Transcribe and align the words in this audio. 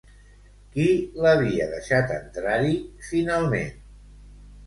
Qui 0.75 0.85
l'havia 1.25 1.67
deixat 1.73 2.13
entrar-hi, 2.15 2.73
finalment? 3.11 3.77